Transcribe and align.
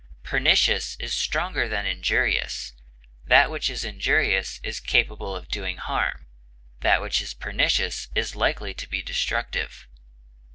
Pernicious 0.23 0.95
is 0.99 1.13
stronger 1.13 1.69
than 1.69 1.85
injurious; 1.85 2.73
that 3.23 3.51
which 3.51 3.69
is 3.69 3.85
injurious 3.85 4.59
is 4.63 4.79
capable 4.79 5.35
of 5.35 5.47
doing 5.47 5.77
harm; 5.77 6.25
that 6.79 7.03
which 7.03 7.21
is 7.21 7.35
pernicious 7.35 8.07
is 8.15 8.35
likely 8.35 8.73
to 8.73 8.89
be 8.89 9.03
destructive. 9.03 9.87